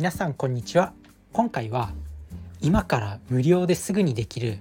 [0.00, 0.94] 皆さんこんにちは。
[1.34, 1.92] 今回は
[2.62, 4.56] 今から無料ですぐにできる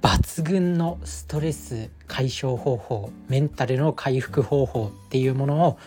[0.00, 5.78] 抜群のストレス解消方法メンタルの回復方法っていうものを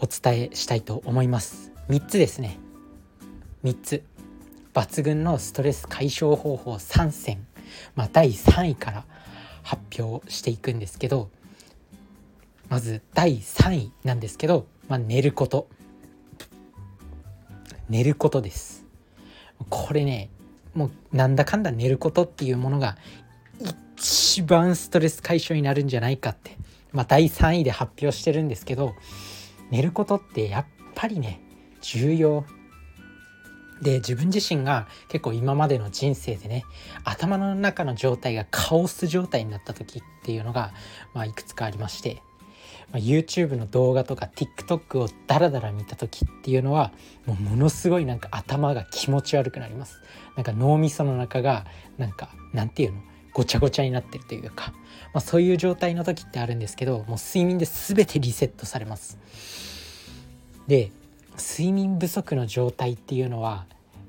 [0.00, 1.70] お伝えしたいと思います。
[1.90, 2.58] 3つですね。
[3.62, 4.02] 3つ。
[4.72, 7.46] 抜群のストレス解消方法3選、
[7.94, 9.04] まあ、第3位から
[9.62, 11.28] 発表していくんですけど
[12.70, 15.68] まず第3位なんですけど、まあ、寝ること。
[17.88, 18.84] 寝ることです。
[19.68, 20.30] これね
[20.74, 22.96] もうなんだかんだ寝ることっていうものが
[23.96, 26.56] 一番ストレス解消になるんじゃないかって、
[26.92, 28.94] まあ、第3位で発表してるんですけど
[29.70, 31.40] 寝ることってやっぱりね
[31.80, 32.44] 重要。
[33.82, 36.64] で自分自身が結構今までの人生でね
[37.04, 40.72] 頭の中の状態がカオス状態になった時っていうのが、
[41.14, 42.20] まあ、いくつかありまして
[42.90, 46.90] まあ、YouTube の動画とか TikTok をダラダラ見た時っていうのは
[47.26, 50.00] もうものすごいなんか頭が気持ち悪くなります。
[50.36, 51.66] なんか脳みその中が
[51.98, 53.00] なんかなんていうの？
[53.34, 54.72] ごちゃごちゃになってるというか、
[55.12, 59.18] まあ、そういう状態の時ってあるんですけどもう睡眠で全てリセットされます。
[60.66, 60.90] で
[61.36, 63.66] 睡眠不足の状態っていうのは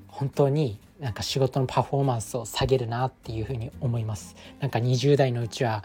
[0.08, 4.36] 本当になんか仕事のパフォーマンスを下げるなっていうふうに思います。
[4.60, 5.82] なんか20代のうちは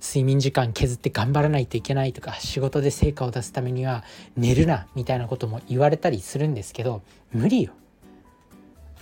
[0.00, 4.02] 睡眠時間削って頑張らないといけないとか仕事で成果を出すためには
[4.36, 7.72] 寝るなみたいなことも言われたりするんですけど無理よ。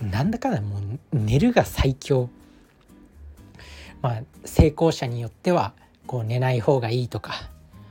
[0.01, 0.81] なんだかんだもう
[1.13, 2.29] 寝るが最強。
[4.01, 5.73] まあ成功者によっては
[6.05, 7.33] こう寝ない方がいいとか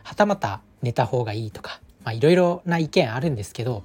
[0.04, 3.82] はたまた寝た方がいいとかまあいろいろな意見あるんですけど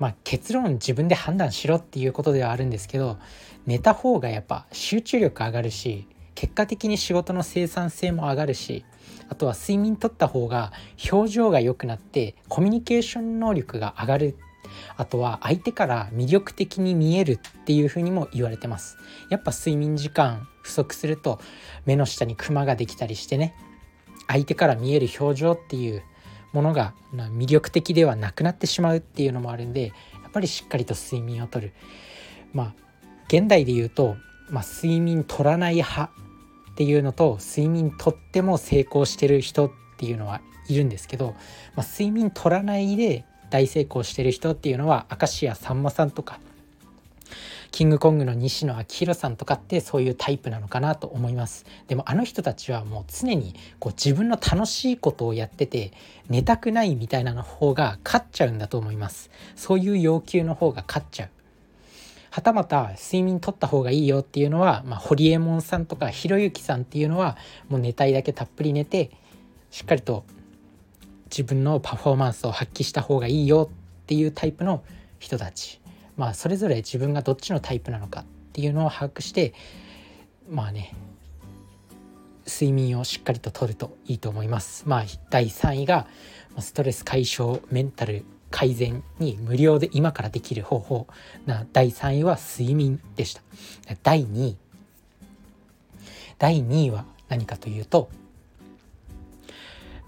[0.00, 3.18] まあ、結論自分で判断しろっていうことではあるんですけど
[3.66, 8.84] 寝た方がやっぱ集中力上がるし結果的に仕事の生産性も上がるし
[9.28, 10.72] あとは睡眠とった方が
[11.12, 14.36] 表情が良くなってコミュニケーション能力が上がる。
[14.96, 18.96] あとは相手から魅力的に見えるっていうふにも言われてます。
[19.28, 21.40] やっぱ睡眠時間不足すると
[21.86, 23.54] 目の下にクマができたりしてね
[24.28, 26.02] 相手から見える表情っていう
[26.52, 29.88] ものが魅力的ではなくなってしまうっていうのもあるんで
[30.22, 31.72] やっぱりしっかりと睡眠をとる。
[32.52, 32.74] まあ
[33.28, 34.16] 現代で言うと、
[34.48, 36.10] まあ、睡眠取らない派
[36.72, 41.36] っていうのと睡眠とっても成功してる人っていうのはいるんですけど、
[41.76, 46.40] まあ、睡眠取らないで大成功してる人っていうのは明石家さんまさんとか
[47.70, 51.66] キングコングの西野昭弘さんとかってそういうタイプなのかなと思います。
[51.86, 55.92] でもあの人たちはもう常にこう自分の楽しいことをやってて
[56.28, 59.30] 寝たくないみたいなの方が勝っちゃうんだと思います。
[59.56, 61.30] そういう要求の方が勝っちゃう。
[62.30, 67.36] はたまた睡眠とった方がいいよっていうのは、まあ、堀江門さんとかひろゆきさんっていうのは
[67.68, 69.10] もう寝たいだけたっぷり寝て
[69.70, 70.24] しっかりと
[71.24, 74.82] 自分のパフォーマンスを発揮した方がいいよっていうタイプの
[75.18, 75.79] 人たち。
[76.20, 79.54] まあそれぞれ自分がどっちのタイプなのかっていうのを把握して
[80.50, 80.94] まあね
[82.46, 84.82] 睡眠をしっかりととるといいと思います。
[84.86, 86.06] まあ第3位が
[86.58, 91.06] ストレス解消メンタル改善に無料で今からできる方法
[91.46, 93.40] な第3位は睡眠でした。
[94.02, 94.56] 第2位
[96.36, 98.10] 第2位は何かというと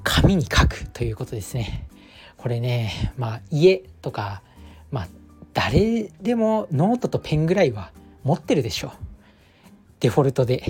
[0.05, 1.89] 紙に書くということですね。
[2.37, 4.43] これねまあ家とか
[4.91, 5.09] まあ
[5.55, 7.93] 誰でもノートとペンぐらいは
[8.25, 8.93] 持ってるでしょ
[10.01, 10.65] デフォルトで。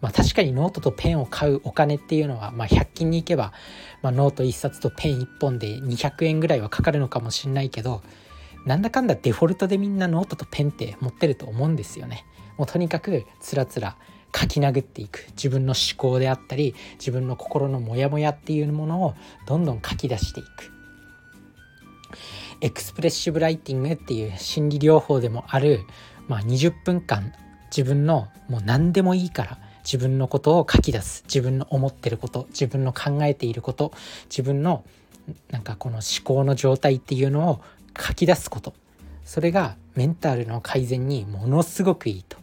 [0.00, 3.52] まあ確かにノートとペンを買うお金っていうのは、まあ、100均に行けば、
[4.00, 8.02] まあ、ノート1冊とペン1本で200円ぐらいはかかるのかもしんないけど
[8.64, 12.24] なんだかんだデフォルトでみんなノートとペンって持ってると思うんですよね。
[12.56, 13.96] もうとにかくつらつら
[14.34, 19.14] 書き殴っていく自分の思考であったり自分の心のモヤモヤっていうものを
[19.46, 20.77] どんどん書き出していく。
[22.60, 25.80] エクスプレッシブライティングっていう心理療法でもある、
[26.26, 27.32] まあ、20分間
[27.70, 33.92] 自分のもう何でもいいから自分のことを書き出す自分の思ってること自分の考えていること
[34.24, 34.84] 自分の
[35.50, 37.60] なんかこの思考の状態っていうのを
[37.98, 38.74] 書き出すこと。
[39.24, 42.38] それがメンタルの改善にものすごくいいと、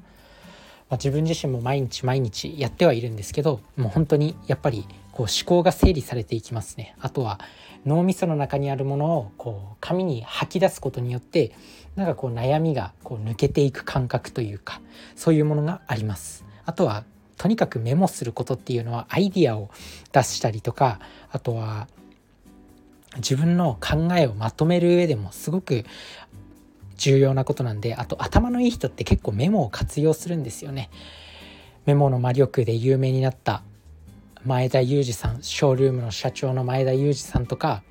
[0.95, 7.42] まあ、自分自身も毎日毎日やってはいるんですけどもう本当にやっぱりこう思考が整理されていきますねあとは
[7.86, 11.51] 脳みその中にあるものをこう紙に吐き出すことによって
[11.97, 14.80] なんかこう悩みがこう抜けていく感覚というか
[15.18, 16.45] そういうものがあります。
[16.65, 17.03] あとは
[17.38, 19.69] とにかくメモすることっていうのはアイディアを
[20.13, 21.00] 出したりとか
[21.30, 21.89] あとは
[23.18, 25.86] 自分の考えをまとめる上でもすごく
[26.97, 30.89] 重要なことなんであと頭のいい人って結構メモを活用するんですよね。
[31.86, 33.62] メモの魔力で有名になった
[34.44, 37.83] 前田裕二さんショールームの社長の前田裕二さんとか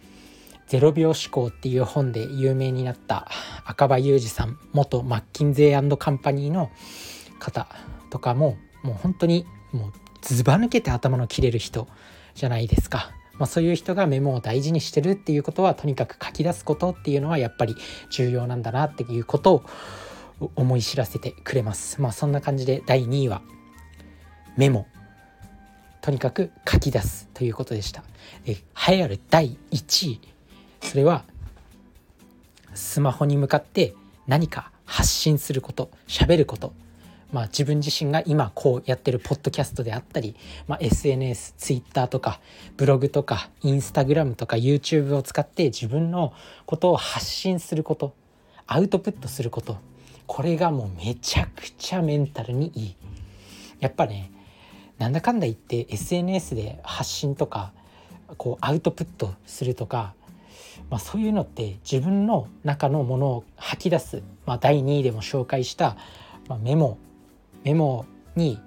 [0.69, 3.29] 0秒思考っていう本で有名になった
[3.65, 6.71] 赤羽裕二さん元マッキンゼーカンパニーの
[7.39, 7.69] 方
[8.11, 9.93] とかももう本当にもう
[10.23, 11.87] ずば抜けて頭の切れる人
[12.35, 13.11] じゃないですか。
[13.39, 17.77] まあ、そういう人がメモを大事にしてるっていうことはとにかく書き出すことっていうのはやっぱり
[18.11, 19.65] 重要なんだなっていうことを
[20.55, 22.01] 思い知らせてくれます。
[22.01, 23.43] まあそんな感じで第2位は
[24.57, 24.87] メモ
[26.01, 28.05] とにかく書き出すということでした。
[28.45, 30.21] で栄えある第1位
[30.81, 31.25] それは
[32.75, 33.95] スマホに向かって
[34.27, 36.73] 何か発信すること喋ること
[37.35, 40.37] まあ、自分自身が今こうやってるポッドキャストであったり、
[40.69, 42.39] まあ、SNS、Twitter とか
[42.77, 46.33] ブログとかインスタグラムとか YouTube を使って自分の
[46.65, 48.15] ことを発信すること
[48.69, 49.79] アウトプットすること
[50.29, 52.97] これがもうめちゃくちゃメンタルにいい。
[53.81, 54.31] やっぱね
[54.99, 57.73] なんだかんだ言って SNS で発信とか
[58.39, 60.15] こうアウトプットするとか、
[60.89, 65.97] まあ、そういうのって自分の中のものを吐き出す、まあ、第2位でも紹介した、
[66.49, 66.97] まあ、メモ
[67.65, 68.07] メモ
[68.37, 68.61] に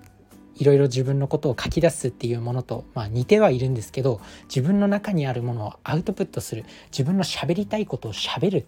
[0.58, 6.66] いろいろ自分のことを書き出すっていうものと、まあ、似てはいるんですけど自分の中にあるものをアウトプットする。
[6.92, 8.66] 自分の喋りたいことを喋る。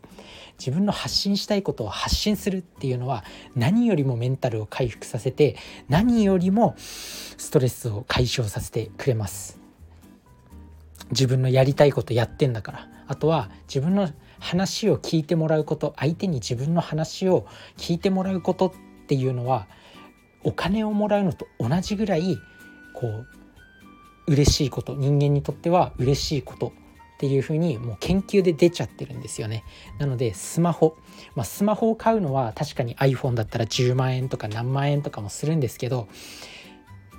[0.59, 3.23] 自分の発信したいことを発信するっていうのは
[3.55, 5.55] 何よりもメンタルを回復させて
[5.87, 9.59] 何よりもストレスを解消させてくれます。
[11.11, 12.87] 自分のやりたいことやってんだから。
[13.07, 15.95] あとは自分の話を聞いてもらうこと。
[15.97, 17.47] 相手に自分の話を
[17.77, 18.73] 聞いてもらうことっ
[19.07, 19.67] ていうのは
[20.43, 22.37] お金をもらうのと同じぐらい
[22.93, 26.71] こう嬉しいこと人間にとっては嬉しいことっ
[27.19, 29.65] ていうふうにもう研究で出ちゃってるんですよね。
[29.97, 30.95] なのでスマホ、
[31.35, 36.07] まあ、スマホを買うのは確かに iPhone だったら10万円とか何万円とかもするんですけど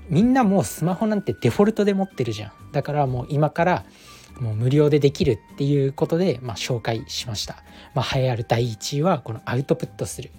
[0.08, 2.72] みんなもうスマホなんてデフォルトで持ってるじゃん。
[2.72, 3.84] だからもう今から
[4.40, 7.62] もう無料でできるっていうことで、まあ、紹介しました、
[7.94, 10.30] まあ、栄えある第1位はこのアウトプットする。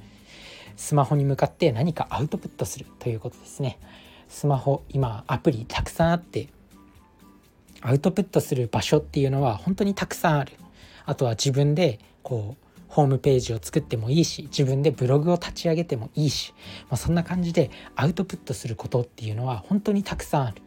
[0.76, 3.80] スマホに向かって何かアウトプットするということですね。
[4.28, 6.48] スマホ今アプリたくさんあって
[7.82, 10.54] アウトプットする場所っていうのは本当にたくさんある。
[11.06, 16.54] あとは自分でこうホームページを作ってもいいし自分でブログを立ち上げてもいいし、
[16.90, 20.62] まあ、そんな感じでアウトプットすることっていうのは本当にたくさんある。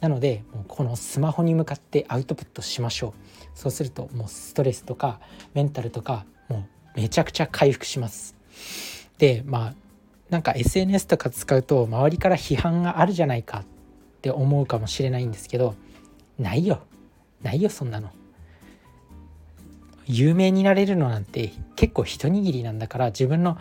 [0.00, 3.58] なのでもうこのスマホに向かってアウトプットしましょう。
[3.58, 5.20] そうするともうストレスとか
[5.54, 6.66] メンタルとかも
[6.96, 8.36] うめちゃくちゃ回復します。
[9.18, 9.74] でまあ
[10.30, 13.64] なんか SNS とか使うと周りから批判があるじゃないかっ
[14.22, 15.74] て思うかもしれないんですけど
[16.38, 16.82] ないよ。
[17.42, 18.10] ないよそんなの。
[20.06, 23.58] 有名になれるのなんて結構一握りなんだから自分の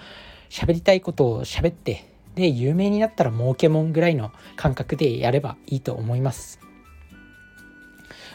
[0.49, 2.05] 喋りたいことを喋って
[2.35, 6.64] で有名になったら儲けもんぐらいの感覚でやればいいと思います。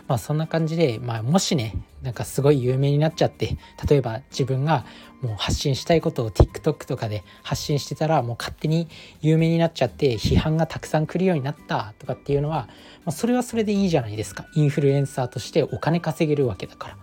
[0.09, 3.57] まあそんな感じで、まあ、もしねなんかすごい有名になっちゃって
[3.89, 4.85] 例えば自分が
[5.21, 8.89] もう発信したいことを TikTok とかで発信してたらもう勝手に
[9.21, 12.69] 有名になっちゃって批判がたくさん来るようになったとかっていうのは、
[13.05, 14.47] まあ、それはそれでいいじゃないですか。
[14.55, 16.97] インフルエンサーとしてお金稼げるわけだから。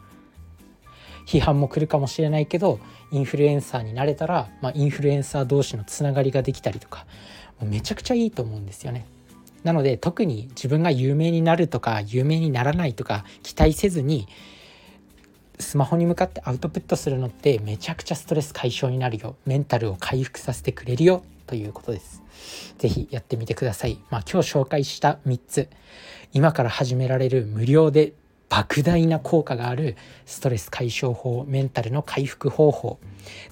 [1.27, 2.79] 批判も来るかもしれないけど
[3.11, 7.05] インフルエンサーになれたら、まあ、インフルエンサー同士のつながりができたりとか
[7.61, 9.05] めちゃくちゃいいと思うんですよね。
[9.63, 14.27] なので特に自分が有名になるとか有名にならないとか期待せずに
[15.59, 19.35] スマホに向かってアウトプットするのってめちゃくちゃストレス解消になるよ。
[19.45, 21.23] メンタルを回復させてくれるよ。
[21.47, 22.21] ということです。
[22.77, 23.99] 是非やってみてください。
[24.11, 25.69] まあ今日紹介した3つ。
[26.31, 28.13] 今から始められる無料で
[28.49, 32.99] 莫大な効果があるストレス解消法メンタルの回復方法。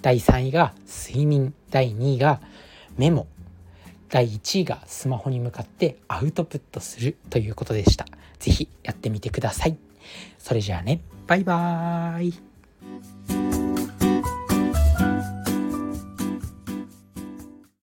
[0.01, 1.53] 第3位が睡眠。
[1.71, 2.39] 第2位が
[2.97, 3.27] メモ。
[4.09, 8.05] 第1位がスマホに向かってアウトプットするということでした。
[8.39, 9.77] 是非やってみてください。
[10.37, 12.54] それじゃあね、バイバーイ。